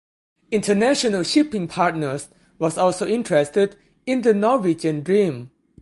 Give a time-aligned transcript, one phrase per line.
[0.49, 3.75] International Shipping Partners was also interested
[4.07, 5.51] in the "Norwegian Dream".